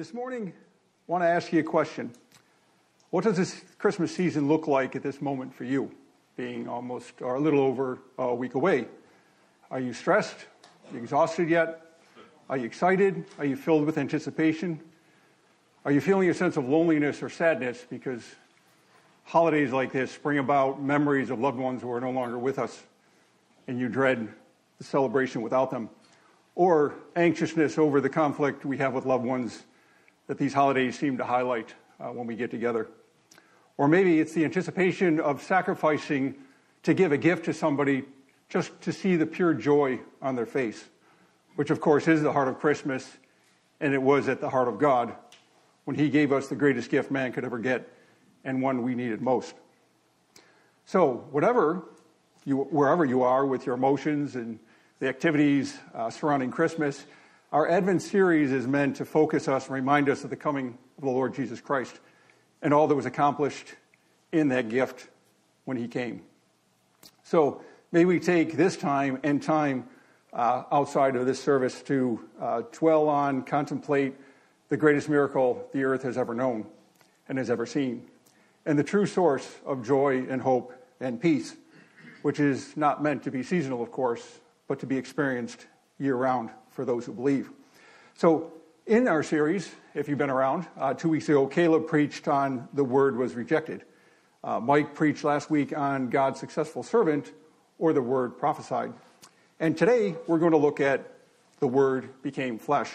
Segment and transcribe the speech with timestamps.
[0.00, 2.10] This morning, I want to ask you a question.
[3.10, 5.90] What does this Christmas season look like at this moment for you,
[6.38, 8.86] being almost or a little over a week away?
[9.70, 10.36] Are you stressed?
[10.88, 11.98] Are you exhausted yet?
[12.48, 13.26] Are you excited?
[13.36, 14.80] Are you filled with anticipation?
[15.84, 18.24] Are you feeling a sense of loneliness or sadness because
[19.24, 22.84] holidays like this bring about memories of loved ones who are no longer with us
[23.68, 24.32] and you dread
[24.78, 25.90] the celebration without them?
[26.54, 29.64] Or anxiousness over the conflict we have with loved ones
[30.30, 32.86] that these holidays seem to highlight uh, when we get together.
[33.78, 36.36] Or maybe it's the anticipation of sacrificing
[36.84, 38.04] to give a gift to somebody
[38.48, 40.84] just to see the pure joy on their face,
[41.56, 43.18] which of course is the heart of Christmas,
[43.80, 45.16] and it was at the heart of God
[45.84, 47.88] when He gave us the greatest gift man could ever get
[48.44, 49.56] and one we needed most.
[50.84, 51.82] So, whatever
[52.44, 54.60] you, wherever you are with your emotions and
[55.00, 57.04] the activities uh, surrounding Christmas,
[57.52, 61.04] our Advent series is meant to focus us and remind us of the coming of
[61.04, 61.98] the Lord Jesus Christ
[62.62, 63.66] and all that was accomplished
[64.30, 65.08] in that gift
[65.64, 66.22] when he came.
[67.24, 69.88] So may we take this time and time
[70.32, 74.14] uh, outside of this service to uh, dwell on, contemplate
[74.68, 76.66] the greatest miracle the earth has ever known
[77.28, 78.06] and has ever seen,
[78.64, 81.56] and the true source of joy and hope and peace,
[82.22, 84.38] which is not meant to be seasonal, of course,
[84.68, 85.66] but to be experienced
[85.98, 87.50] year round for those who believe.
[88.14, 88.52] So,
[88.86, 92.82] in our series, if you've been around, uh, two weeks ago, Caleb preached on the
[92.82, 93.84] word was rejected.
[94.42, 97.30] Uh, Mike preached last week on God's successful servant
[97.78, 98.92] or the word prophesied.
[99.60, 101.04] And today, we're going to look at
[101.60, 102.90] the word became flesh.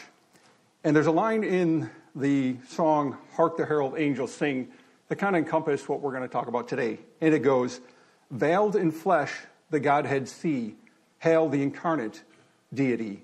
[0.83, 4.67] And there's a line in the song, Hark the Herald Angels Sing,
[5.07, 6.99] that kind of encompasses what we're going to talk about today.
[7.21, 7.79] And it goes,
[8.31, 9.33] Veiled in flesh,
[9.69, 10.75] the Godhead see,
[11.19, 12.23] hail the incarnate
[12.73, 13.21] deity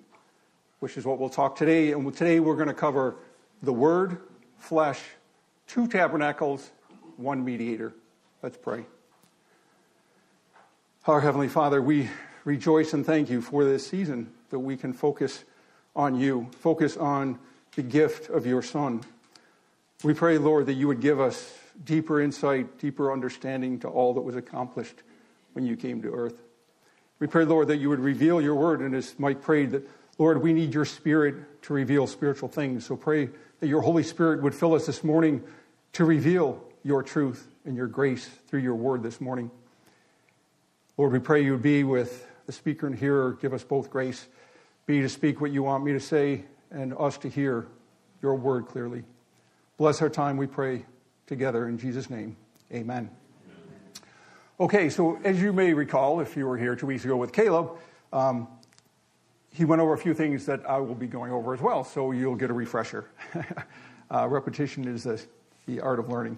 [0.82, 1.92] which is what we'll talk today.
[1.92, 3.16] And today we're going to cover
[3.62, 4.18] the Word,
[4.58, 5.00] flesh,
[5.68, 6.72] two tabernacles,
[7.18, 7.94] one mediator.
[8.42, 8.86] Let's pray.
[11.06, 12.10] Our Heavenly Father, we
[12.46, 15.44] rejoice and thank you for this season that we can focus
[15.96, 17.38] on you, focus on
[17.76, 19.02] the gift of your Son.
[20.04, 21.54] We pray, Lord, that you would give us
[21.86, 25.04] deeper insight, deeper understanding to all that was accomplished
[25.54, 26.42] when you came to earth.
[27.20, 29.88] We pray, Lord, that you would reveal your word, and as Mike prayed, that
[30.22, 32.86] Lord, we need your Spirit to reveal spiritual things.
[32.86, 35.42] So pray that your Holy Spirit would fill us this morning
[35.94, 39.50] to reveal your truth and your grace through your word this morning.
[40.96, 43.36] Lord, we pray you would be with the speaker and hearer.
[43.42, 44.28] Give us both grace.
[44.86, 47.66] Be to speak what you want me to say and us to hear
[48.22, 49.04] your word clearly.
[49.78, 50.86] Bless our time, we pray
[51.26, 52.38] together in Jesus' name.
[52.72, 53.10] Amen.
[54.60, 57.72] Okay, so as you may recall, if you were here two weeks ago with Caleb,
[58.14, 58.48] um,
[59.52, 62.12] he went over a few things that I will be going over as well, so
[62.12, 63.06] you'll get a refresher.
[64.12, 65.22] uh, repetition is the,
[65.66, 66.38] the art of learning.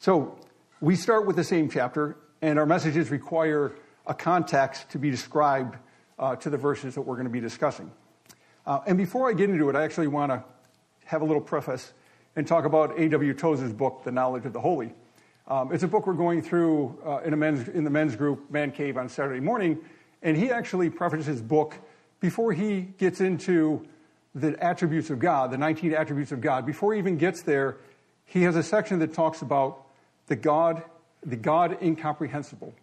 [0.00, 0.36] So
[0.80, 3.72] we start with the same chapter, and our messages require
[4.06, 5.76] a context to be described
[6.18, 7.90] uh, to the verses that we're going to be discussing.
[8.66, 10.42] Uh, and before I get into it, I actually want to
[11.04, 11.92] have a little preface
[12.34, 13.34] and talk about A.W.
[13.34, 14.92] Tozer's book, The Knowledge of the Holy.
[15.46, 18.72] Um, it's a book we're going through uh, in, men's, in the men's group, Man
[18.72, 19.78] Cave, on Saturday morning,
[20.22, 21.74] and he actually prefaces his book
[22.20, 23.86] before he gets into
[24.34, 27.76] the attributes of God, the 19 attributes of God, before he even gets there,
[28.24, 29.86] he has a section that talks about
[30.26, 30.82] the God,
[31.24, 32.74] the God incomprehensible.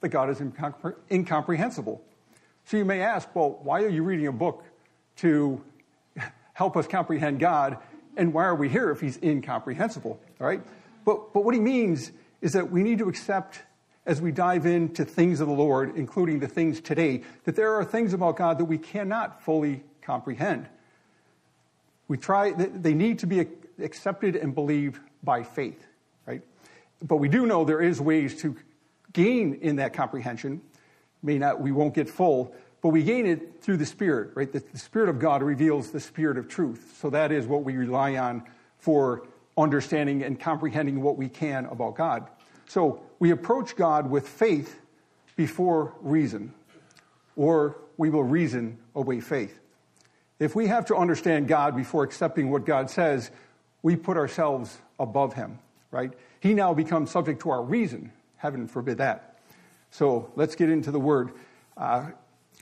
[0.00, 2.00] The God is incompre- incomprehensible.
[2.64, 4.64] So you may ask, well, why are you reading a book
[5.16, 5.62] to
[6.54, 7.78] help us comprehend God?
[8.16, 10.18] And why are we here if he's incomprehensible?
[10.40, 10.62] All right?
[11.04, 13.62] But, but what he means is that we need to accept
[14.08, 17.84] as we dive into things of the Lord, including the things today, that there are
[17.84, 20.66] things about God that we cannot fully comprehend.
[22.08, 23.46] We try, they need to be
[23.78, 25.86] accepted and believed by faith,
[26.26, 26.40] right?
[27.06, 28.56] But we do know there is ways to
[29.12, 30.62] gain in that comprehension.
[31.22, 34.50] May not, we won't get full, but we gain it through the Spirit, right?
[34.50, 36.96] The, the Spirit of God reveals the Spirit of truth.
[36.98, 38.42] So that is what we rely on
[38.78, 39.28] for
[39.58, 42.28] understanding and comprehending what we can about God.
[42.68, 44.80] So we approach God with faith
[45.36, 46.52] before reason,
[47.34, 49.58] or we will reason away faith.
[50.38, 53.30] If we have to understand God before accepting what God says,
[53.82, 55.58] we put ourselves above Him,
[55.90, 56.12] right?
[56.40, 58.12] He now becomes subject to our reason.
[58.36, 59.38] Heaven forbid that.
[59.90, 61.32] So let's get into the Word.
[61.76, 62.10] Uh,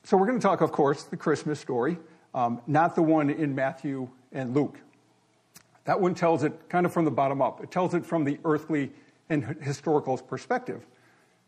[0.05, 1.99] so we're going to talk, of course, the Christmas story,
[2.35, 4.79] um, not the one in Matthew and Luke.
[5.85, 7.63] That one tells it kind of from the bottom up.
[7.63, 8.93] It tells it from the earthly
[9.29, 10.87] and historical perspective.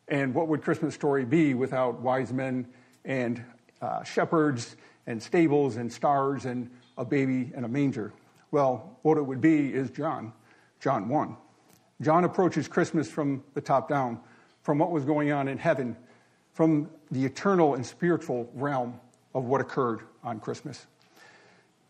[0.09, 2.67] And what would Christmas story be without wise men
[3.05, 3.45] and
[3.81, 4.77] uh, shepherds
[5.07, 8.13] and stables and stars and a baby and a manger?
[8.51, 10.33] Well, what it would be is John,
[10.81, 11.37] John 1.
[12.01, 14.21] John approaches Christmas from the top down,
[14.63, 15.97] from what was going on in heaven,
[16.55, 18.99] from the eternal and spiritual realm
[19.35, 20.87] of what occurred on Christmas.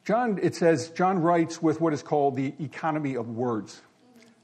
[0.05, 3.83] John, it says, John writes with what is called the economy of words.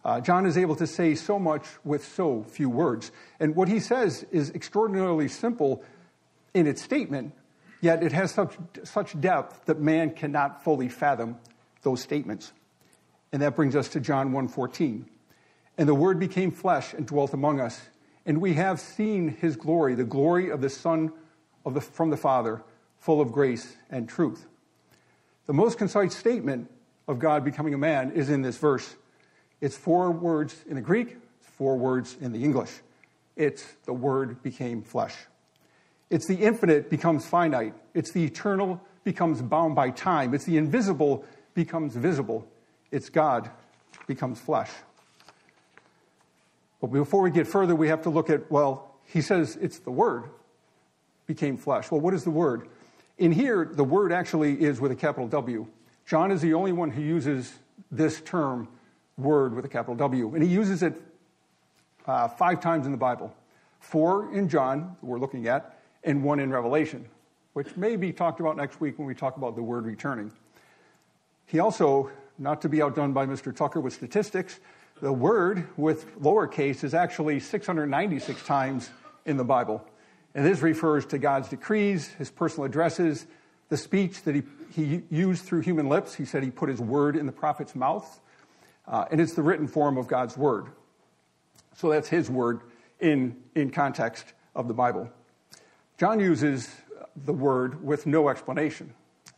[0.05, 3.11] Uh, John is able to say so much with so few words.
[3.41, 5.83] And what he says is extraordinarily simple
[6.53, 7.33] in its statement,
[7.81, 11.37] yet it has such, such depth that man cannot fully fathom
[11.83, 12.53] those statements.
[13.33, 15.07] And that brings us to John 1:14.
[15.79, 17.81] And the word became flesh and dwelt among us,
[18.27, 21.13] and we have seen his glory, the glory of the Son
[21.65, 22.63] of the, from the Father,
[22.99, 24.47] full of grace and truth.
[25.47, 26.71] The most concise statement
[27.09, 28.95] of God becoming a man is in this verse.
[29.61, 32.71] It's four words in the Greek, it's four words in the English.
[33.37, 35.15] It's the Word became flesh.
[36.11, 37.75] It's the infinite becomes finite.
[37.95, 40.35] It's the eternal becomes bound by time.
[40.35, 41.25] It's the invisible
[41.55, 42.47] becomes visible.
[42.93, 43.51] It's God
[44.07, 44.71] becomes flesh.
[46.81, 49.91] But before we get further, we have to look at, well, he says it's the
[49.91, 50.25] Word
[51.27, 51.91] became flesh.
[51.91, 52.69] Well, what is the Word?
[53.19, 55.67] In here, the word actually is with a capital W.
[56.07, 57.53] John is the only one who uses
[57.91, 58.69] this term,
[59.17, 60.35] word, with a capital W.
[60.35, 61.01] And he uses it
[62.07, 63.35] uh, five times in the Bible
[63.81, 67.05] four in John, we're looking at, and one in Revelation,
[67.53, 70.33] which may be talked about next week when we talk about the word returning.
[71.47, 73.55] He also, not to be outdone by Mr.
[73.55, 74.59] Tucker with statistics,
[75.03, 78.91] the word with lowercase is actually 696 times
[79.27, 79.87] in the Bible.
[80.35, 83.27] And this refers to God's decrees, his personal addresses,
[83.69, 84.43] the speech that he,
[84.75, 86.15] he used through human lips.
[86.15, 88.21] He said he put his word in the prophet's mouth.
[88.87, 90.67] Uh, and it's the written form of God's word.
[91.77, 92.61] So that's his word
[93.01, 95.11] in, in context of the Bible.
[95.99, 96.69] John uses
[97.17, 98.93] the word with no explanation.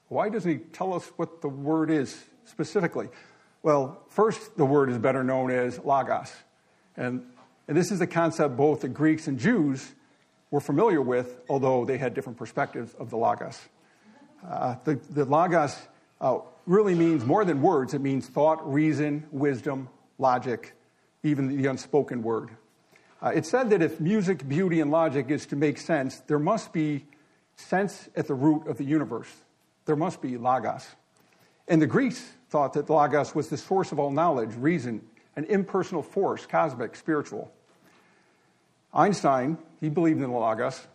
[0.08, 3.08] Why doesn't he tell us what the word is specifically?
[3.62, 6.32] Well, first, the word is better known as logos.
[6.96, 7.24] And,
[7.68, 9.92] and this is a concept both the Greeks and Jews
[10.50, 13.60] were familiar with, although they had different perspectives of the Logos.
[14.48, 15.76] Uh, the, the, Logos
[16.20, 20.74] uh, really means more than words, it means thought, reason, wisdom, logic,
[21.22, 22.50] even the unspoken word.
[23.22, 26.72] Uh, it's said that if music, beauty, and logic is to make sense, there must
[26.72, 27.04] be
[27.56, 29.32] sense at the root of the universe.
[29.86, 30.86] There must be Logos.
[31.68, 35.02] And the Greeks thought that Logos was the source of all knowledge, reason,
[35.36, 37.50] an impersonal force, cosmic, spiritual.
[38.92, 40.86] Einstein, he believed in the Logos.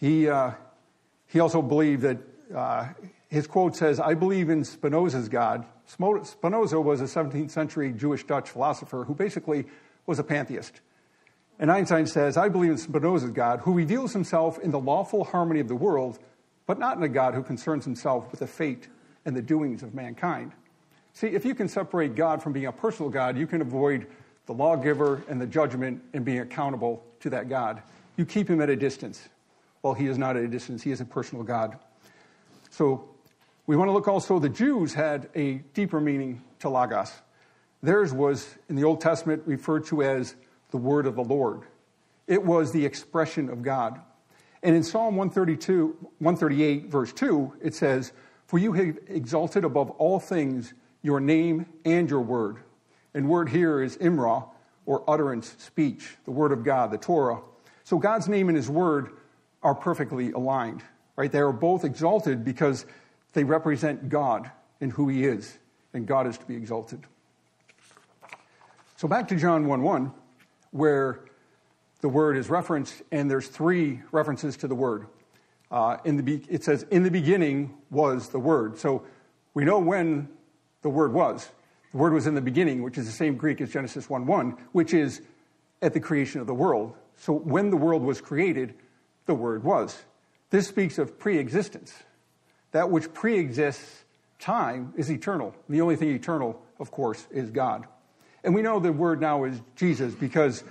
[0.00, 0.52] He, uh,
[1.26, 2.18] he also believed that
[2.54, 2.88] uh,
[3.28, 5.66] his quote says, I believe in Spinoza's God.
[5.86, 9.66] Spinoza was a 17th century Jewish Dutch philosopher who basically
[10.06, 10.80] was a pantheist.
[11.58, 15.60] And Einstein says, I believe in Spinoza's God, who reveals himself in the lawful harmony
[15.60, 16.18] of the world,
[16.66, 18.88] but not in a God who concerns himself with the fate
[19.24, 20.52] and the doings of mankind.
[21.12, 24.06] See, if you can separate God from being a personal God, you can avoid
[24.46, 27.82] the lawgiver and the judgment and being accountable to that God.
[28.16, 29.28] You keep him at a distance.
[29.82, 31.78] Well, he is not at a distance, he is a personal God.
[32.70, 33.08] So
[33.68, 37.12] we want to look also, the Jews had a deeper meaning to Logos.
[37.82, 40.36] Theirs was, in the Old Testament, referred to as
[40.70, 41.64] the word of the Lord.
[42.26, 44.00] It was the expression of God.
[44.62, 45.88] And in Psalm 132,
[46.18, 48.12] 138, verse 2, it says,
[48.46, 50.72] For you have exalted above all things
[51.02, 52.56] your name and your word.
[53.12, 54.48] And word here is Imra,
[54.86, 57.42] or utterance, speech, the Word of God, the Torah.
[57.84, 59.10] So God's name and His Word
[59.62, 60.82] are perfectly aligned,
[61.16, 61.30] right?
[61.30, 62.86] They are both exalted because
[63.32, 65.58] they represent God and who He is,
[65.92, 67.00] and God is to be exalted.
[68.96, 70.12] So back to John 1 1,
[70.70, 71.20] where
[72.00, 75.06] the Word is referenced, and there's three references to the Word.
[75.70, 78.78] Uh, in the, it says, In the beginning was the Word.
[78.78, 79.04] So
[79.54, 80.28] we know when
[80.82, 81.50] the Word was.
[81.90, 84.56] The word was in the beginning, which is the same Greek as Genesis 1 1,
[84.72, 85.22] which is
[85.80, 86.94] at the creation of the world.
[87.16, 88.74] So when the world was created,
[89.26, 90.02] the word was.
[90.50, 91.94] This speaks of pre existence.
[92.72, 94.04] That which pre exists
[94.38, 95.54] time is eternal.
[95.68, 97.86] The only thing eternal, of course, is God.
[98.44, 100.64] And we know the word now is Jesus because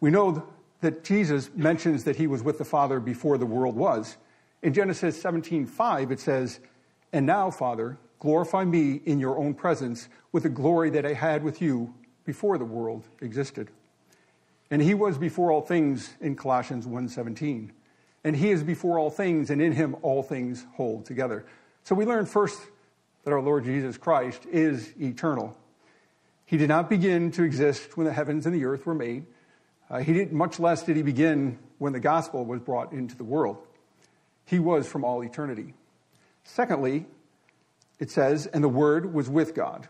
[0.00, 0.46] we know
[0.80, 4.16] that Jesus mentions that he was with the Father before the world was.
[4.62, 6.60] In Genesis 17:5 it says,
[7.12, 11.42] "And now, Father, Glorify me in your own presence with the glory that I had
[11.42, 13.70] with you before the world existed.
[14.70, 17.72] And he was before all things in Colossians 1:17.
[18.24, 21.46] And he is before all things and in him all things hold together.
[21.84, 22.60] So we learn first
[23.24, 25.56] that our Lord Jesus Christ is eternal.
[26.44, 29.26] He did not begin to exist when the heavens and the earth were made.
[29.90, 33.24] Uh, he did much less did he begin when the gospel was brought into the
[33.24, 33.58] world.
[34.44, 35.74] He was from all eternity.
[36.44, 37.06] Secondly,
[37.98, 39.88] it says, and the Word was with God.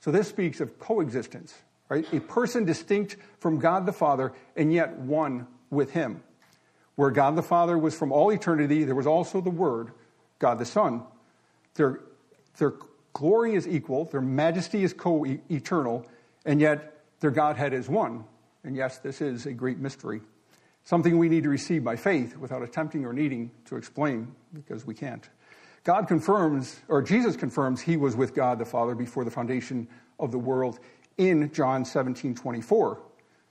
[0.00, 1.54] So this speaks of coexistence,
[1.88, 2.04] right?
[2.12, 6.22] A person distinct from God the Father and yet one with Him.
[6.96, 9.92] Where God the Father was from all eternity, there was also the Word,
[10.38, 11.02] God the Son.
[11.74, 12.00] Their,
[12.58, 12.74] their
[13.12, 16.06] glory is equal, their majesty is co eternal,
[16.44, 18.24] and yet their Godhead is one.
[18.64, 20.20] And yes, this is a great mystery.
[20.84, 24.94] Something we need to receive by faith without attempting or needing to explain, because we
[24.94, 25.28] can't.
[25.84, 30.30] God confirms, or Jesus confirms, he was with God the Father before the foundation of
[30.30, 30.78] the world
[31.18, 32.92] in John 17 24.
[32.92, 33.00] It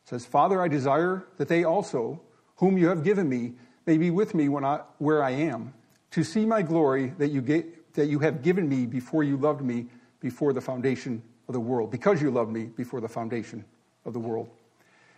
[0.09, 2.21] says, Father, I desire that they also,
[2.61, 3.53] whom you have given me,
[3.87, 5.73] may be with me when I, where I am,
[6.11, 9.61] to see my glory that you, get, that you have given me before you loved
[9.61, 9.87] me
[10.19, 13.65] before the foundation of the world, because you loved me before the foundation
[14.05, 14.47] of the world.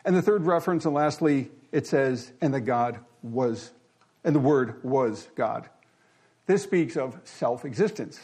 [0.05, 3.71] And the third reference, and lastly, it says, and the God was,
[4.23, 5.69] and the Word was God.
[6.45, 8.21] This speaks of self existence,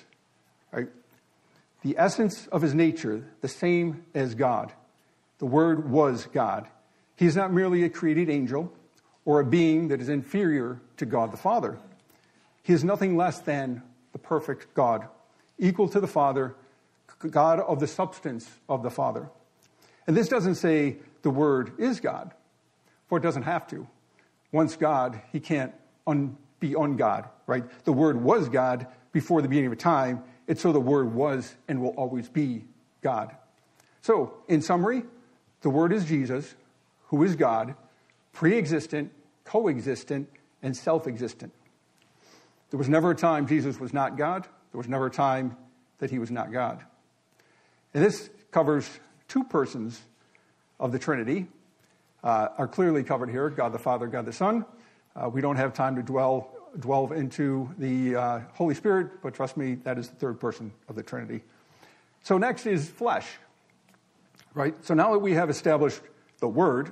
[0.71, 0.87] right?
[1.83, 4.71] The essence of his nature, the same as God.
[5.39, 6.69] The Word was God.
[7.17, 8.73] He is not merely a created angel
[9.25, 11.77] or a being that is inferior to God the Father.
[12.63, 15.07] He is nothing less than the perfect God,
[15.57, 16.55] equal to the Father,
[17.29, 19.29] God of the substance of the Father.
[20.07, 22.31] And this doesn't say the Word is God,
[23.07, 23.87] for it doesn't have to.
[24.51, 25.73] Once God, he can't
[26.07, 27.63] un- be ungod, right?
[27.85, 31.81] The Word was God before the beginning of time, and so the Word was and
[31.81, 32.63] will always be
[33.01, 33.35] God.
[34.01, 35.03] So, in summary,
[35.61, 36.55] the Word is Jesus,
[37.07, 37.75] who is God,
[38.33, 39.11] pre existent,
[39.43, 40.29] coexistent,
[40.61, 41.53] and self existent.
[42.69, 44.43] There was never a time Jesus was not God.
[44.71, 45.57] There was never a time
[45.99, 46.83] that he was not God.
[47.93, 48.89] And this covers
[49.27, 50.01] two persons
[50.79, 51.47] of the Trinity,
[52.23, 54.65] uh, are clearly covered here God the Father, God the Son.
[55.15, 59.57] Uh, we don't have time to dwell, dwell into the uh, Holy Spirit, but trust
[59.57, 61.41] me, that is the third person of the Trinity.
[62.23, 63.25] So next is flesh,
[64.53, 64.75] right?
[64.85, 66.01] So now that we have established
[66.39, 66.91] the Word,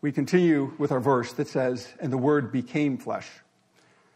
[0.00, 3.28] we continue with our verse that says, and the Word became flesh.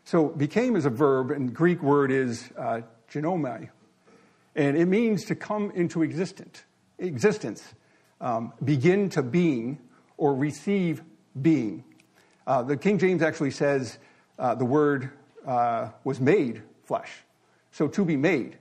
[0.04, 2.80] So became is a verb, and Greek word is uh,
[3.12, 3.68] ginomai,
[4.56, 6.64] and it means to come into existence,
[6.98, 7.62] existence,
[8.20, 9.78] um, begin to being,
[10.16, 11.02] or receive
[11.40, 11.84] being.
[12.46, 13.98] Uh, the King James actually says
[14.38, 15.10] uh, the word
[15.46, 17.10] uh, was made flesh.
[17.70, 18.58] So to be made.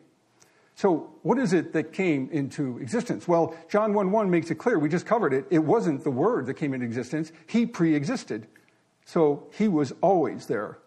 [0.79, 3.27] So what is it that came into existence?
[3.27, 4.79] Well, John 1 1 makes it clear.
[4.79, 5.45] We just covered it.
[5.49, 8.47] It wasn't the word that came into existence, he pre existed.
[9.03, 10.79] So he was always there.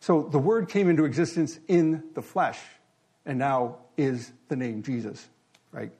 [0.00, 2.58] So the word came into existence in the flesh,
[3.24, 5.26] and now is the name Jesus,
[5.70, 5.92] right?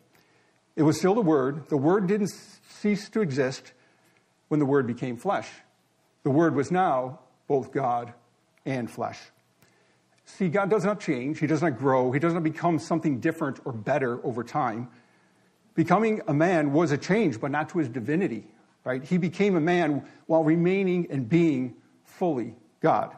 [0.77, 1.71] It was still the word.
[1.71, 2.33] The word didn't
[2.69, 3.73] cease to exist
[4.49, 5.49] when the word became flesh.
[6.23, 8.13] The word was now both God
[8.67, 9.19] and flesh.
[10.25, 11.39] See, God does not change.
[11.39, 12.13] He does not grow.
[12.13, 14.89] He does not become something different or better over time.
[15.75, 18.45] Becoming a man was a change, but not to his divinity,
[18.85, 19.03] right?
[19.03, 21.75] He became a man while remaining and being
[22.05, 23.17] fully God.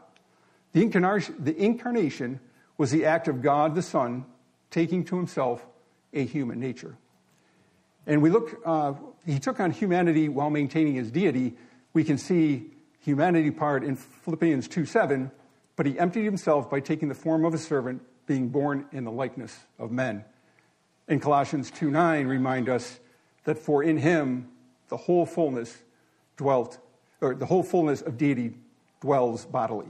[0.72, 2.40] The incarnation, the incarnation
[2.78, 4.24] was the act of God the Son
[4.70, 5.64] taking to himself
[6.12, 6.96] a human nature.
[8.06, 8.94] And we look, uh,
[9.24, 11.54] he took on humanity while maintaining his deity.
[11.92, 12.70] We can see
[13.00, 15.30] humanity part in Philippians 2 7,
[15.76, 19.10] but he emptied himself by taking the form of a servant, being born in the
[19.10, 20.24] likeness of men.
[21.08, 23.00] In Colossians 2 9, remind us
[23.44, 24.48] that for in him
[24.88, 25.76] the whole fullness
[26.36, 26.78] dwelt,
[27.20, 28.54] or the whole fullness of deity
[29.00, 29.88] dwells bodily.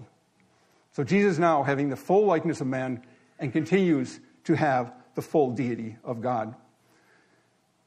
[0.92, 3.02] So Jesus now having the full likeness of man
[3.38, 6.54] and continues to have the full deity of God.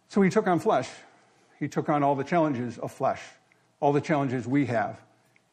[0.09, 0.89] So he took on flesh.
[1.59, 3.21] He took on all the challenges of flesh,
[3.79, 5.01] all the challenges we have.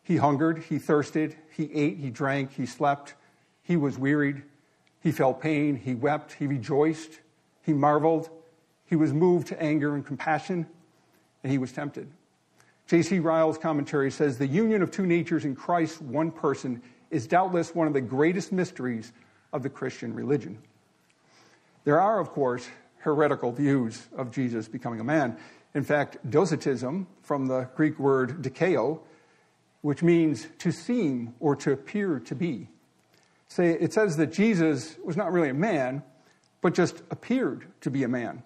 [0.05, 3.15] He hungered, he thirsted, he ate, he drank, he slept,
[3.63, 4.43] he was wearied,
[5.01, 7.21] he felt pain, he wept, he rejoiced,
[7.63, 8.29] he marveled,
[8.85, 10.67] he was moved to anger and compassion,
[11.43, 12.09] and he was tempted.
[12.87, 13.19] J.C.
[13.19, 17.87] Ryle's commentary says the union of two natures in Christ, one person, is doubtless one
[17.87, 19.13] of the greatest mysteries
[19.55, 20.59] of the Christian religion.
[21.85, 22.69] There are, of course,
[22.99, 25.39] heretical views of Jesus becoming a man.
[25.75, 29.01] In fact, docetism, from the Greek word dokeo,
[29.85, 32.67] which means to seem or to appear to be.
[33.49, 36.03] Say, it says that Jesus was not really a man,
[36.63, 38.43] but just appeared to be a man.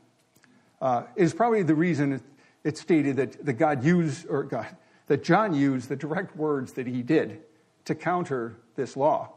[0.82, 2.20] Uh, is probably the reason
[2.64, 4.66] it's stated that, that God used, or God,
[5.06, 7.40] that John used the direct words that he did
[7.84, 9.30] to counter this law.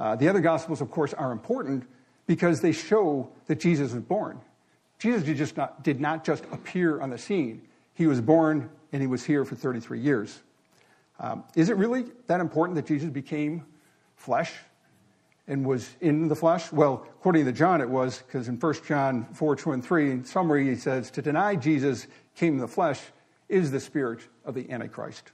[0.00, 1.86] Uh, the other gospels, of course, are important
[2.26, 4.40] because they show that Jesus was born.
[4.98, 9.00] Jesus did, just not, did not just appear on the scene, he was born and
[9.00, 10.40] he was here for 33 years.
[11.20, 13.66] Um, is it really that important that Jesus became
[14.16, 14.52] flesh
[15.46, 16.72] and was in the flesh?
[16.72, 20.24] Well, according to John, it was, because in 1 John 4, 2, and 3, in
[20.24, 23.00] summary, he says, To deny Jesus came in the flesh
[23.50, 25.30] is the spirit of the Antichrist.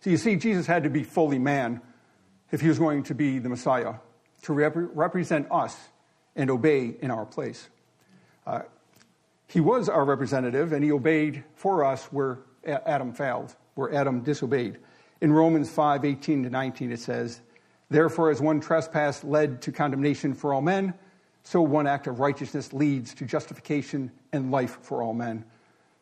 [0.00, 1.82] So you see, Jesus had to be fully man
[2.50, 3.94] if he was going to be the Messiah,
[4.42, 5.76] to rep- represent us
[6.34, 7.68] and obey in our place.
[8.46, 8.62] Uh,
[9.48, 14.78] he was our representative, and he obeyed for us where Adam failed, where Adam disobeyed.
[15.20, 17.40] In Romans 5 18 to 19, it says,
[17.88, 20.94] Therefore, as one trespass led to condemnation for all men,
[21.42, 25.44] so one act of righteousness leads to justification and life for all men.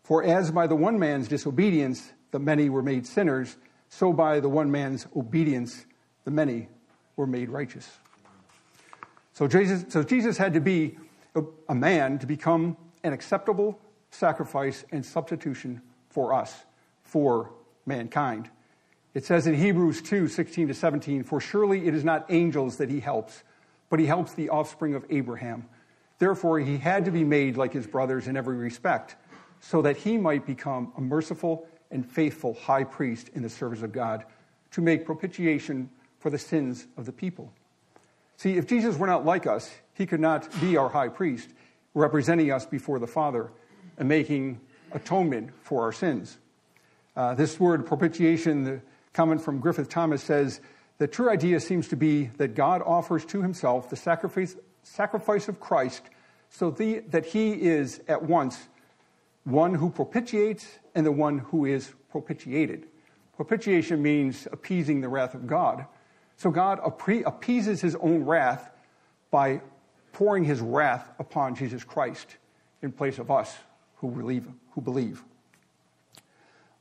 [0.02, 3.56] For as by the one man's disobedience the many were made sinners,
[3.88, 5.86] so by the one man's obedience
[6.24, 6.68] the many
[7.16, 7.90] were made righteous.
[9.32, 10.98] So Jesus, so Jesus had to be
[11.34, 13.78] a, a man to become an acceptable
[14.10, 15.80] sacrifice and substitution
[16.18, 16.52] for us,
[17.04, 17.52] for
[17.86, 18.50] mankind.
[19.14, 22.90] It says in Hebrews 2 16 to 17, For surely it is not angels that
[22.90, 23.44] he helps,
[23.88, 25.68] but he helps the offspring of Abraham.
[26.18, 29.14] Therefore, he had to be made like his brothers in every respect,
[29.60, 33.92] so that he might become a merciful and faithful high priest in the service of
[33.92, 34.24] God
[34.72, 37.52] to make propitiation for the sins of the people.
[38.38, 41.48] See, if Jesus were not like us, he could not be our high priest,
[41.94, 43.52] representing us before the Father
[43.96, 44.60] and making
[44.92, 46.38] atonement for our sins.
[47.16, 48.80] Uh, this word propitiation, the
[49.12, 50.60] comment from Griffith Thomas, says
[50.98, 55.60] the true idea seems to be that God offers to himself the sacrifice, sacrifice of
[55.60, 56.02] Christ
[56.50, 58.68] so the, that he is at once
[59.44, 62.86] one who propitiates and the one who is propitiated.
[63.36, 65.86] Propitiation means appeasing the wrath of God.
[66.36, 68.70] So God appeases his own wrath
[69.30, 69.60] by
[70.12, 72.36] pouring his wrath upon Jesus Christ
[72.82, 73.56] in place of us
[73.98, 74.48] who believe.
[74.72, 75.22] Who believe.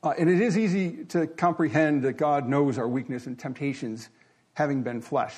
[0.02, 4.08] Uh, and it is easy to comprehend that God knows our weakness and temptations
[4.54, 5.34] having been flesh.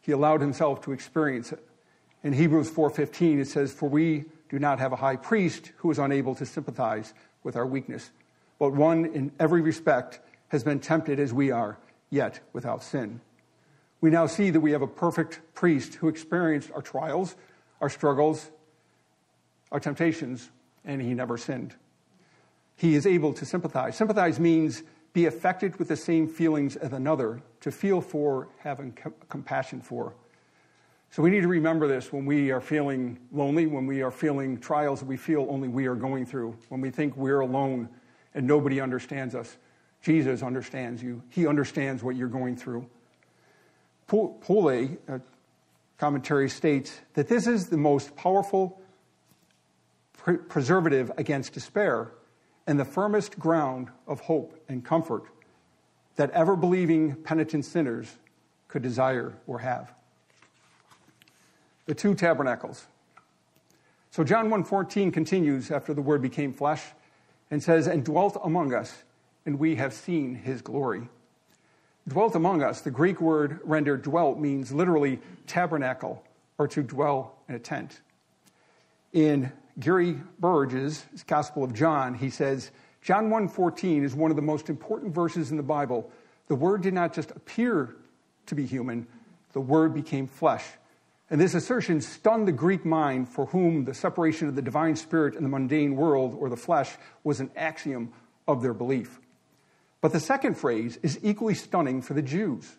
[0.00, 1.64] He allowed himself to experience it.
[2.24, 5.98] In Hebrews 4:15 it says for we do not have a high priest who is
[5.98, 8.10] unable to sympathize with our weakness,
[8.58, 11.78] but one in every respect has been tempted as we are,
[12.10, 13.20] yet without sin.
[14.00, 17.34] We now see that we have a perfect priest who experienced our trials,
[17.80, 18.50] our struggles,
[19.70, 20.50] our temptations,
[20.84, 21.74] and he never sinned.
[22.76, 23.96] He is able to sympathize.
[23.96, 28.96] Sympathize means be affected with the same feelings as another, to feel for, having
[29.28, 30.14] compassion for.
[31.10, 34.58] So we need to remember this when we are feeling lonely, when we are feeling
[34.58, 37.90] trials that we feel only we are going through, when we think we're alone
[38.34, 39.58] and nobody understands us.
[40.00, 42.88] Jesus understands you, He understands what you're going through.
[44.06, 45.18] Poole, a uh,
[45.98, 48.81] commentary states that this is the most powerful
[50.22, 52.12] pre- preservative against despair
[52.66, 55.24] and the firmest ground of hope and comfort
[56.16, 58.16] that ever believing penitent sinners
[58.68, 59.92] could desire or have.
[61.86, 62.86] The two tabernacles.
[64.10, 66.92] So John 1:14 continues after the word became flesh
[67.50, 69.04] and says and dwelt among us
[69.44, 71.08] and we have seen his glory
[72.08, 76.24] Dwelt among us, the Greek word rendered dwelt means literally tabernacle
[76.58, 78.00] or to dwell in a tent.
[79.12, 84.68] In Gary Burge's Gospel of John, he says, John 1:14 is one of the most
[84.68, 86.10] important verses in the Bible.
[86.48, 87.96] The word did not just appear
[88.46, 89.06] to be human,
[89.52, 90.64] the word became flesh.
[91.30, 95.34] And this assertion stunned the Greek mind for whom the separation of the divine spirit
[95.34, 96.90] and the mundane world or the flesh
[97.24, 98.12] was an axiom
[98.46, 99.18] of their belief.
[100.02, 102.76] But the second phrase is equally stunning for the Jews.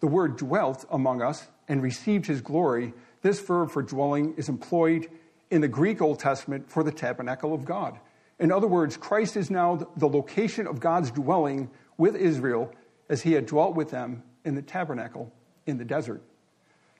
[0.00, 2.94] The word dwelt among us and received his glory.
[3.22, 5.08] This verb for dwelling is employed
[5.50, 7.98] in the Greek Old Testament for the tabernacle of God.
[8.38, 12.72] In other words, Christ is now the location of God's dwelling with Israel
[13.08, 15.32] as he had dwelt with them in the tabernacle
[15.66, 16.22] in the desert.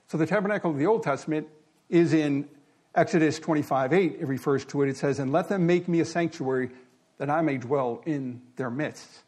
[0.07, 1.49] So the tabernacle of the Old Testament
[1.89, 2.49] is in
[2.95, 4.17] Exodus 25 8.
[4.21, 4.89] It refers to it.
[4.89, 6.71] It says, And let them make me a sanctuary
[7.19, 9.23] that I may dwell in their midst.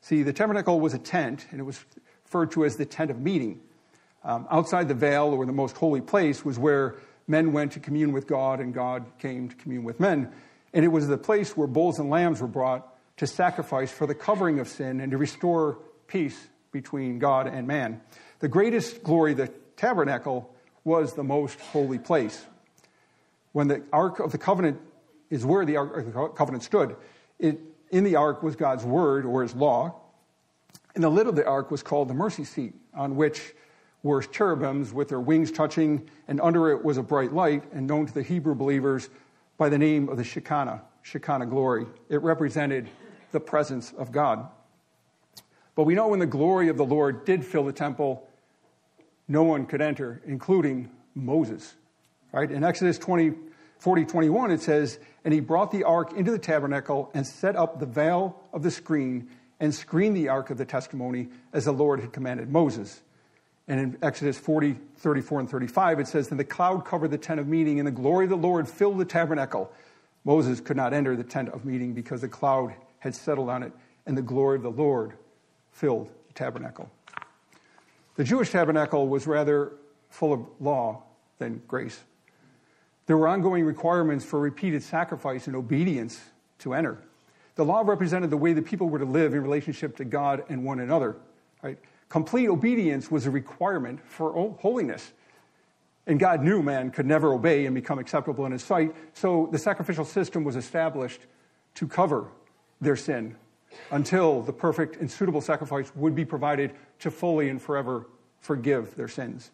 [0.00, 1.84] See, the tabernacle was a tent, and it was
[2.24, 3.60] referred to as the tent of meeting.
[4.24, 8.12] Um, outside the veil, or the most holy place, was where men went to commune
[8.12, 10.32] with God, and God came to commune with men.
[10.72, 12.86] And it was the place where bulls and lambs were brought
[13.18, 18.00] to sacrifice for the covering of sin and to restore peace between God and man.
[18.40, 22.44] The greatest glory, the tabernacle, was the most holy place.
[23.52, 24.80] When the Ark of the Covenant
[25.30, 26.96] is where the Ark of the Covenant stood,
[27.38, 27.58] it
[27.90, 29.94] in the ark was God's word or his law.
[30.94, 33.54] And the lid of the ark was called the mercy seat, on which
[34.06, 38.06] were cherubims with their wings touching, and under it was a bright light, and known
[38.06, 39.10] to the Hebrew believers
[39.58, 41.86] by the name of the Shekinah, Shekinah glory.
[42.08, 42.88] It represented
[43.32, 44.48] the presence of God.
[45.74, 48.26] But we know when the glory of the Lord did fill the temple,
[49.26, 51.74] no one could enter, including Moses.
[52.32, 52.50] Right?
[52.50, 53.34] In Exodus 20,
[53.78, 57.80] 40, 21, it says, And he brought the ark into the tabernacle and set up
[57.80, 62.00] the veil of the screen and screened the ark of the testimony as the Lord
[62.00, 63.02] had commanded Moses.
[63.68, 67.40] And in Exodus 40, 34, and 35, it says, Then the cloud covered the tent
[67.40, 69.72] of meeting, and the glory of the Lord filled the tabernacle.
[70.24, 73.72] Moses could not enter the tent of meeting because the cloud had settled on it,
[74.06, 75.14] and the glory of the Lord
[75.72, 76.90] filled the tabernacle.
[78.16, 79.72] The Jewish tabernacle was rather
[80.10, 81.02] full of law
[81.38, 82.00] than grace.
[83.06, 86.20] There were ongoing requirements for repeated sacrifice and obedience
[86.60, 86.98] to enter.
[87.56, 90.64] The law represented the way the people were to live in relationship to God and
[90.64, 91.16] one another.
[91.62, 91.78] Right?
[92.08, 95.12] Complete obedience was a requirement for holiness.
[96.06, 99.58] And God knew man could never obey and become acceptable in his sight, so the
[99.58, 101.20] sacrificial system was established
[101.74, 102.28] to cover
[102.80, 103.36] their sin
[103.90, 108.06] until the perfect and suitable sacrifice would be provided to fully and forever
[108.38, 109.50] forgive their sins.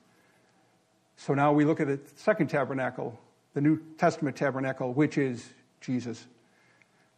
[1.16, 3.18] So now we look at the second tabernacle,
[3.54, 5.48] the New Testament tabernacle, which is
[5.80, 6.26] Jesus.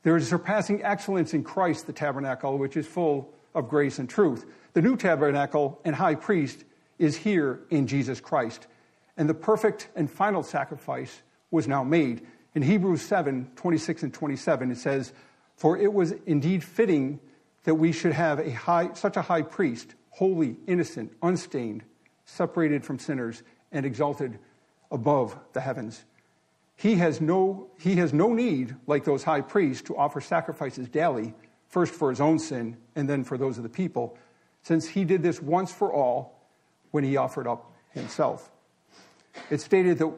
[0.05, 4.47] There is surpassing excellence in Christ, the tabernacle, which is full of grace and truth.
[4.75, 6.65] The new tabernacle and high priest
[6.99, 8.67] is here in Jesus Christ.
[9.17, 12.27] And the perfect and final sacrifice was now made.
[12.55, 15.13] In Hebrews 7 26 and 27, it says,
[15.57, 17.21] For it was indeed fitting
[17.63, 21.85] that we should have a high, such a high priest, holy, innocent, unstained,
[22.25, 24.39] separated from sinners, and exalted
[24.91, 26.05] above the heavens.
[26.77, 31.33] He has no, he has no need, like those high priests, to offer sacrifices daily,
[31.69, 34.19] first for his own sin and then for those of the people,
[34.65, 36.35] since he did this once for all
[36.91, 38.51] when he offered up himself.
[39.51, 40.13] It stated that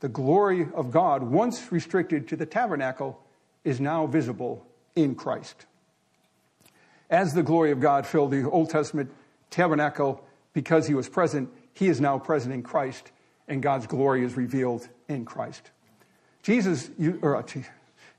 [0.00, 3.18] the glory of God, once restricted to the tabernacle,
[3.64, 5.66] is now visible in Christ.
[7.08, 9.10] As the glory of God filled the Old Testament
[9.50, 10.22] tabernacle
[10.52, 13.12] because he was present, he is now present in Christ,
[13.48, 15.70] and God's glory is revealed in Christ.
[16.42, 16.90] Jesus,
[17.22, 17.42] or uh,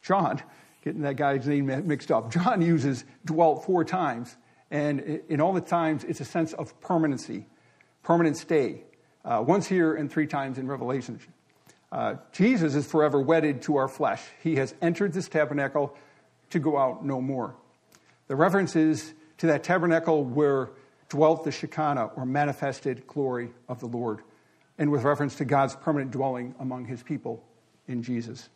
[0.01, 0.41] John,
[0.83, 4.35] getting that guy's name mixed up, John uses dwelt four times,
[4.69, 7.45] and in all the times, it's a sense of permanency,
[8.03, 8.83] permanent stay
[9.23, 11.19] uh, once here and three times in Revelation.
[11.91, 14.21] Uh, Jesus is forever wedded to our flesh.
[14.43, 15.95] He has entered this tabernacle
[16.49, 17.55] to go out no more.
[18.27, 20.69] The reference is to that tabernacle where
[21.09, 24.19] dwelt the Shekinah or manifested glory of the Lord,
[24.77, 27.43] and with reference to God's permanent dwelling among his people
[27.87, 28.49] in Jesus.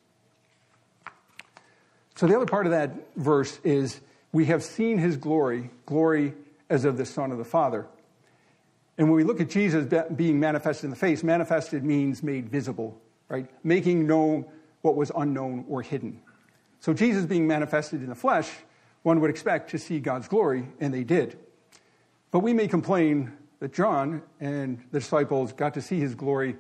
[2.16, 6.34] So the other part of that verse is we have seen his glory, glory
[6.70, 7.88] as of the Son of the Father.
[8.98, 13.00] And when we look at Jesus being manifested in the face, manifested means made visible,
[13.30, 13.50] right?
[13.64, 14.46] Making known
[14.82, 16.22] what was unknown or hidden.
[16.80, 18.50] So Jesus being manifested in the flesh,
[19.04, 21.38] one would expect to see God's glory, and they did.
[22.32, 26.56] But we may complain that John and the disciples got to see his glory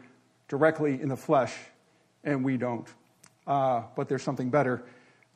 [0.47, 1.53] directly in the flesh,
[2.23, 2.88] and we don't.
[3.47, 4.84] Uh, but there's something better.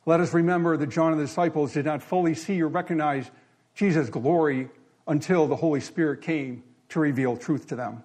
[0.06, 3.28] Let us remember that John and the disciples did not fully see or recognize
[3.74, 4.70] Jesus' glory
[5.08, 8.04] until the Holy Spirit came to reveal truth to them.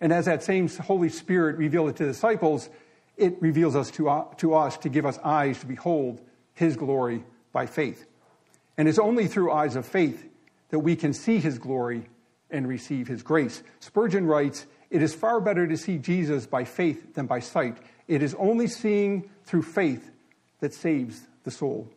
[0.00, 2.70] And as that same Holy Spirit revealed it to the disciples,
[3.16, 6.20] it reveals us to, uh, to us to give us eyes to behold
[6.54, 8.06] his glory by faith.
[8.78, 10.28] And it's only through eyes of faith
[10.70, 12.08] that we can see his glory
[12.50, 13.64] and receive his grace.
[13.80, 17.78] Spurgeon writes, It is far better to see Jesus by faith than by sight.
[18.06, 20.10] It is only seeing through faith
[20.60, 21.88] that saves the soul.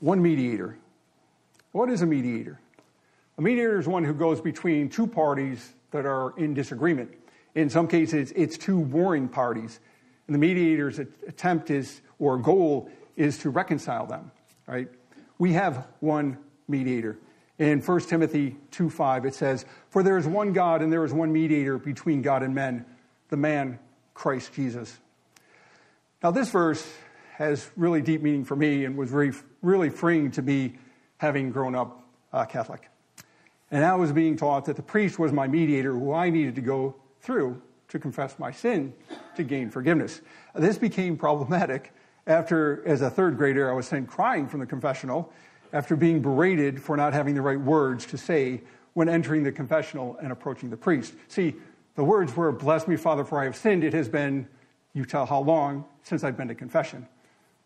[0.00, 0.76] One mediator.
[1.72, 2.60] What is a mediator?
[3.38, 7.10] A mediator is one who goes between two parties that are in disagreement.
[7.54, 9.80] In some cases, it's two warring parties.
[10.26, 14.30] And the mediator's attempt is, or goal, is to reconcile them,
[14.66, 14.88] right?
[15.38, 16.38] We have one
[16.68, 17.18] mediator.
[17.58, 21.32] In 1 Timothy 2.5, it says, For there is one God and there is one
[21.32, 22.84] mediator between God and men,
[23.28, 23.78] the man
[24.12, 24.98] Christ Jesus.
[26.24, 26.90] Now, this verse
[27.34, 30.78] has really deep meaning for me and was really, really freeing to me
[31.18, 32.88] having grown up uh, Catholic.
[33.70, 36.62] And I was being taught that the priest was my mediator who I needed to
[36.62, 38.94] go through to confess my sin
[39.36, 40.22] to gain forgiveness.
[40.54, 41.92] This became problematic
[42.26, 45.30] after, as a third grader, I was sent crying from the confessional
[45.74, 48.62] after being berated for not having the right words to say
[48.94, 51.12] when entering the confessional and approaching the priest.
[51.28, 51.56] See,
[51.96, 53.84] the words were, Bless me, Father, for I have sinned.
[53.84, 54.48] It has been,
[54.94, 57.06] you tell how long, since I've been to confession.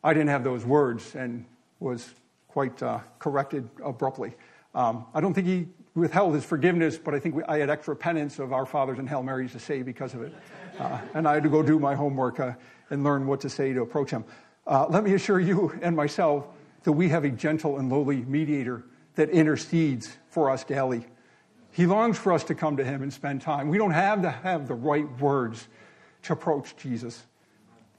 [0.02, 1.44] I didn't have those words and
[1.80, 2.14] was
[2.48, 4.34] quite uh, corrected abruptly.
[4.74, 7.94] Um, I don't think he withheld his forgiveness, but I think we, I had extra
[7.94, 10.32] penance of Our Fathers and Hail Marys to say because of it.
[10.78, 12.52] Uh, and I had to go do my homework uh,
[12.90, 14.24] and learn what to say to approach him.
[14.66, 16.46] Uh, let me assure you and myself
[16.84, 21.04] that we have a gentle and lowly mediator that intercedes for us daily.
[21.72, 23.68] He longs for us to come to Him and spend time.
[23.68, 25.68] We don't have to have the right words
[26.28, 27.24] to approach Jesus.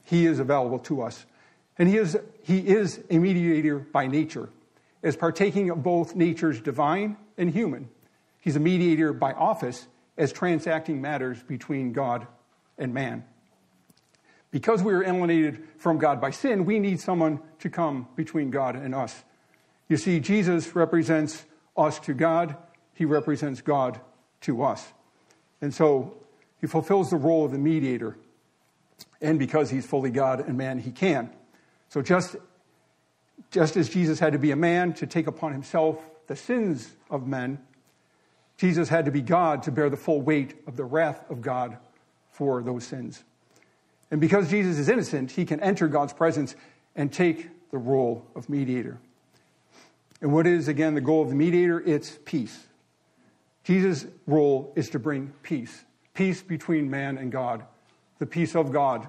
[0.04, 1.26] He is available to us.
[1.78, 4.48] And He is, he is a mediator by nature,
[5.02, 7.88] as partaking of both nature's divine and human.
[8.40, 12.26] He's a mediator by office, as transacting matters between God
[12.78, 13.24] and man.
[14.50, 18.74] Because we are alienated from God by sin, we need someone to come between God
[18.76, 19.24] and us.
[19.88, 21.44] You see, Jesus represents
[21.76, 22.56] us to God,
[22.94, 24.00] he represents God
[24.42, 24.92] to us.
[25.60, 26.19] And so
[26.60, 28.16] he fulfills the role of the mediator.
[29.20, 31.30] And because he's fully God and man, he can.
[31.88, 32.36] So just,
[33.50, 37.26] just as Jesus had to be a man to take upon himself the sins of
[37.26, 37.58] men,
[38.56, 41.78] Jesus had to be God to bear the full weight of the wrath of God
[42.30, 43.24] for those sins.
[44.10, 46.54] And because Jesus is innocent, he can enter God's presence
[46.94, 48.98] and take the role of mediator.
[50.20, 51.80] And what is, again, the goal of the mediator?
[51.80, 52.66] It's peace.
[53.64, 57.64] Jesus' role is to bring peace peace between man and God,
[58.18, 59.08] the peace of God,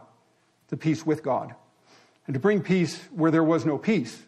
[0.69, 1.55] the peace with God,
[2.27, 4.23] and to bring peace where there was no peace.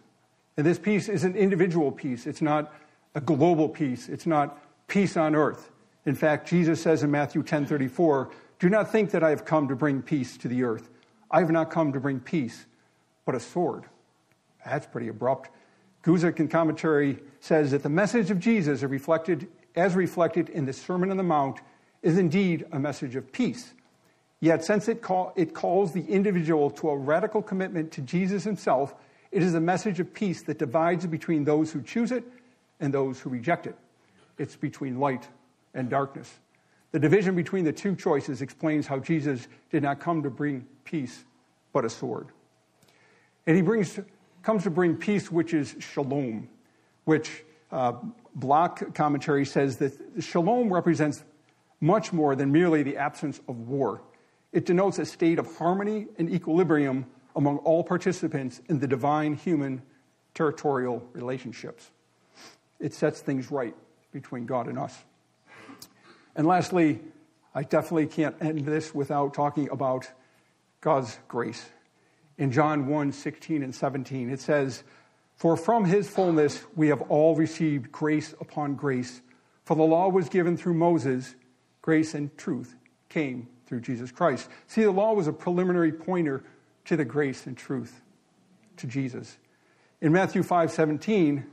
[0.57, 2.73] And this peace is an individual peace, it's not
[3.15, 5.71] a global peace, it's not peace on earth.
[6.05, 9.67] In fact, Jesus says in Matthew 10 34, Do not think that I have come
[9.69, 10.89] to bring peace to the earth.
[11.31, 12.65] I have not come to bring peace,
[13.25, 13.85] but a sword.
[14.65, 15.49] That's pretty abrupt.
[16.03, 20.73] Guzik in commentary says that the message of Jesus is reflected as reflected in the
[20.73, 21.59] Sermon on the Mount,
[22.03, 23.73] is indeed a message of peace.
[24.39, 28.93] Yet, since it, call, it calls the individual to a radical commitment to Jesus himself,
[29.31, 32.25] it is a message of peace that divides between those who choose it
[32.79, 33.75] and those who reject it.
[34.37, 35.27] It's between light
[35.73, 36.31] and darkness.
[36.91, 41.23] The division between the two choices explains how Jesus did not come to bring peace,
[41.71, 42.27] but a sword.
[43.47, 43.99] And he brings,
[44.43, 46.49] comes to bring peace, which is shalom,
[47.05, 47.93] which uh,
[48.35, 51.23] Block commentary says that shalom represents
[51.83, 54.01] much more than merely the absence of war.
[54.53, 59.81] It denotes a state of harmony and equilibrium among all participants in the divine human
[60.33, 61.91] territorial relationships.
[62.79, 63.75] It sets things right
[64.13, 64.97] between God and us.
[66.37, 67.01] And lastly,
[67.53, 70.09] I definitely can't end this without talking about
[70.79, 71.69] God's grace.
[72.37, 74.83] In John 1 16 and 17, it says,
[75.35, 79.21] for from his fullness we have all received grace upon grace.
[79.65, 81.35] For the law was given through Moses,
[81.83, 82.75] grace and truth
[83.09, 84.49] came through Jesus Christ.
[84.65, 86.43] See, the law was a preliminary pointer
[86.85, 88.01] to the grace and truth
[88.77, 89.37] to Jesus.
[90.01, 91.45] In Matthew 5 17,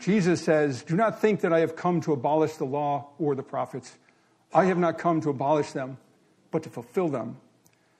[0.00, 3.42] Jesus says, Do not think that I have come to abolish the law or the
[3.42, 3.98] prophets.
[4.54, 5.98] I have not come to abolish them,
[6.50, 7.36] but to fulfill them.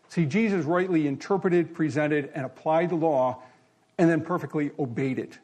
[0.09, 3.43] See, Jesus rightly interpreted, presented, and applied the law
[3.99, 5.39] and then perfectly obeyed it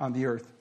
[0.00, 0.52] on the earth.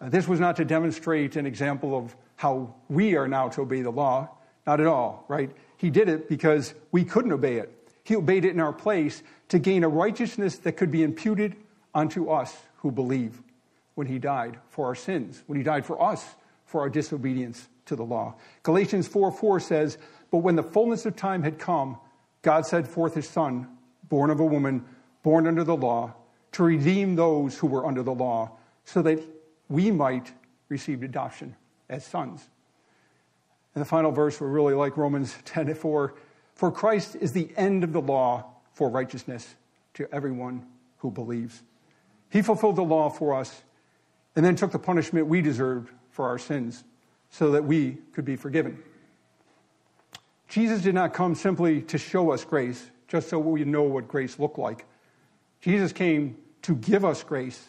[0.00, 3.82] Uh, this was not to demonstrate an example of how we are now to obey
[3.82, 4.28] the law,
[4.64, 5.50] not at all, right?
[5.76, 7.90] He did it because we couldn't obey it.
[8.04, 11.56] He obeyed it in our place to gain a righteousness that could be imputed
[11.92, 13.42] unto us who believe
[13.96, 17.96] when he died for our sins, when he died for us for our disobedience to
[17.96, 18.36] the law.
[18.62, 19.98] Galatians 4 4 says,
[20.30, 21.98] But when the fullness of time had come,
[22.42, 23.66] God sent forth his Son,
[24.08, 24.84] born of a woman,
[25.24, 26.14] born under the law
[26.52, 28.52] to redeem those who were under the law,
[28.84, 29.20] so that
[29.68, 30.32] we might
[30.68, 31.56] receive adoption
[31.88, 32.48] as sons.
[33.74, 36.14] And the final verse, we're really like Romans 10 4.
[36.54, 39.54] For Christ is the end of the law for righteousness
[39.94, 40.66] to everyone
[40.98, 41.62] who believes.
[42.30, 43.62] He fulfilled the law for us
[44.36, 46.84] and then took the punishment we deserved for our sins
[47.30, 48.82] so that we could be forgiven.
[50.48, 54.38] Jesus did not come simply to show us grace, just so we know what grace
[54.38, 54.86] looked like.
[55.60, 57.66] Jesus came to give us grace,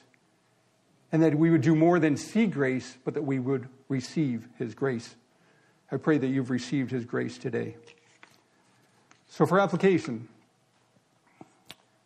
[1.11, 4.73] and that we would do more than see grace, but that we would receive his
[4.73, 5.15] grace.
[5.91, 7.75] I pray that you've received his grace today.
[9.27, 10.29] So, for application,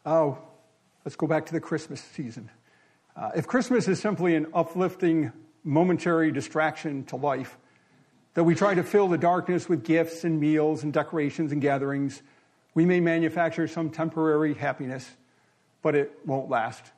[0.06, 0.38] oh,
[1.06, 2.50] let's go back to the Christmas season.
[3.16, 5.32] Uh, if Christmas is simply an uplifting,
[5.64, 7.58] momentary distraction to life,
[8.34, 12.24] that we try to fill the darkness with gifts and meals and decorations and gatherings,
[12.74, 15.08] we may manufacture some temporary happiness
[15.84, 16.92] but it won't last.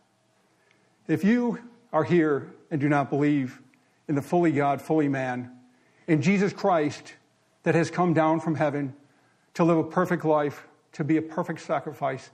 [1.08, 1.60] If you
[1.92, 3.60] are here and do not believe
[4.08, 5.52] in the fully God, fully man,
[6.08, 7.14] in Jesus Christ
[7.64, 8.94] that has come down from heaven
[9.56, 12.30] to live a perfect life, to be a perfect sacrifice,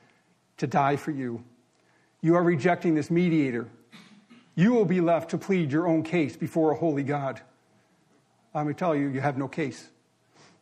[0.58, 1.44] to die for you,
[2.22, 3.68] you are rejecting this mediator.
[4.56, 7.42] You will be left to plead your own case before a holy God.
[8.54, 9.90] Let me tell you, you have no case.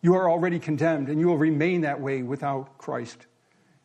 [0.02, 3.26] You are already condemned, and you will remain that way without Christ.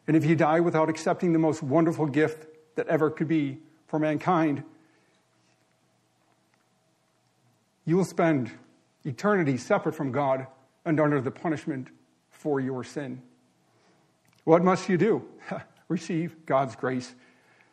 [0.06, 3.98] And if you die without accepting the most wonderful gift that ever could be for
[3.98, 4.62] mankind,
[7.84, 8.50] you will spend
[9.04, 10.46] eternity separate from God
[10.84, 11.88] and under the punishment
[12.30, 13.22] for your sin.
[14.44, 15.24] What must you do?
[15.88, 17.14] Receive God's grace.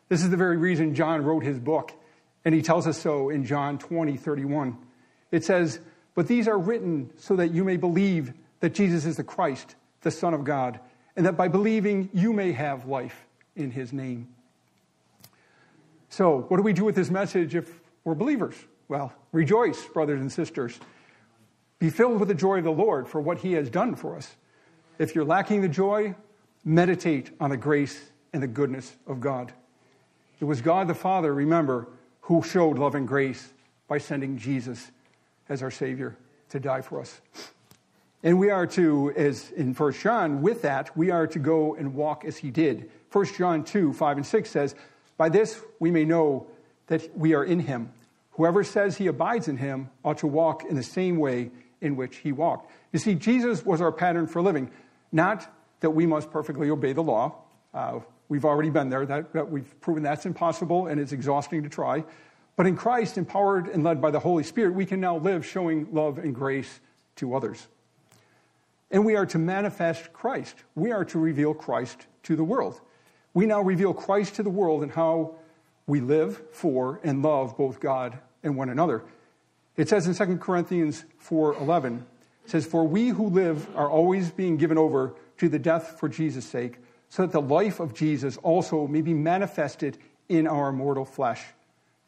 [0.08, 1.92] This is the very reason John wrote his book,
[2.44, 4.76] and he tells us so in John 20, 31.
[5.30, 5.80] It says,
[6.14, 10.10] But these are written so that you may believe that Jesus is the Christ, the
[10.10, 10.80] Son of God,
[11.16, 14.28] and that by believing you may have life in his name.
[16.08, 18.54] So, what do we do with this message if we're believers?
[18.92, 20.78] Well, rejoice, brothers and sisters.
[21.78, 24.36] Be filled with the joy of the Lord for what he has done for us.
[24.98, 26.14] If you're lacking the joy,
[26.62, 27.98] meditate on the grace
[28.34, 29.50] and the goodness of God.
[30.40, 31.88] It was God the Father, remember,
[32.20, 33.54] who showed love and grace
[33.88, 34.90] by sending Jesus
[35.48, 36.18] as our Savior
[36.50, 37.18] to die for us.
[38.22, 41.94] And we are to, as in 1 John, with that, we are to go and
[41.94, 42.90] walk as he did.
[43.10, 44.74] 1 John 2, 5 and 6 says,
[45.16, 46.46] By this we may know
[46.88, 47.90] that we are in him.
[48.32, 52.16] Whoever says he abides in him ought to walk in the same way in which
[52.16, 52.70] he walked.
[52.92, 54.70] You see, Jesus was our pattern for living,
[55.10, 57.34] not that we must perfectly obey the law.
[57.74, 59.04] Uh, we've already been there.
[59.04, 62.04] That, that we've proven that's impossible and it's exhausting to try.
[62.56, 65.88] But in Christ, empowered and led by the Holy Spirit, we can now live showing
[65.92, 66.80] love and grace
[67.16, 67.66] to others.
[68.90, 70.54] And we are to manifest Christ.
[70.74, 72.80] We are to reveal Christ to the world.
[73.34, 75.36] We now reveal Christ to the world and how
[75.86, 79.02] we live for and love both God and one another.
[79.76, 82.06] It says in 2 Corinthians 4:11,
[82.44, 86.08] it says, "For we who live are always being given over to the death for
[86.08, 91.04] Jesus' sake, so that the life of Jesus also may be manifested in our mortal
[91.04, 91.44] flesh,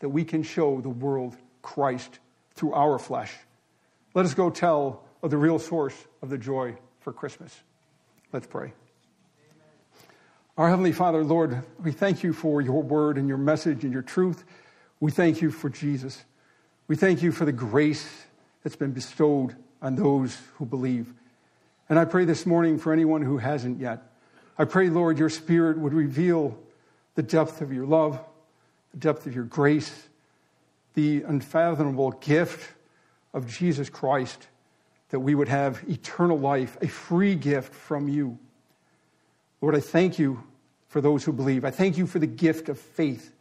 [0.00, 2.18] that we can show the world Christ
[2.54, 3.34] through our flesh."
[4.14, 7.62] Let us go tell of the real source of the joy for Christmas.
[8.32, 8.72] Let's pray.
[10.56, 14.02] Our Heavenly Father, Lord, we thank you for your word and your message and your
[14.02, 14.44] truth.
[15.00, 16.24] We thank you for Jesus.
[16.86, 18.08] We thank you for the grace
[18.62, 21.12] that's been bestowed on those who believe.
[21.88, 24.04] And I pray this morning for anyone who hasn't yet.
[24.56, 26.56] I pray, Lord, your Spirit would reveal
[27.16, 28.20] the depth of your love,
[28.92, 30.06] the depth of your grace,
[30.94, 32.74] the unfathomable gift
[33.32, 34.46] of Jesus Christ,
[35.08, 38.38] that we would have eternal life, a free gift from you.
[39.64, 40.44] Lord, I thank you
[40.88, 41.64] for those who believe.
[41.64, 43.32] I thank you for the gift of faith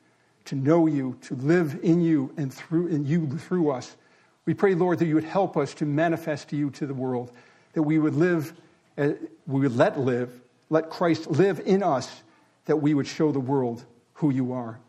[0.45, 3.97] to know you, to live in you and through in you through us.
[4.45, 7.33] We pray, Lord, that you would help us to manifest you to the world,
[7.73, 8.53] that we would live,
[8.97, 9.09] uh,
[9.47, 10.31] we would let live,
[10.69, 12.23] let Christ live in us,
[12.67, 13.83] that we would show the world
[14.13, 14.79] who you are.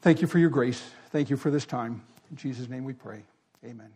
[0.00, 0.82] Thank you for your grace.
[1.10, 2.00] Thank you for this time.
[2.30, 3.20] In Jesus' name we pray.
[3.66, 3.90] Amen.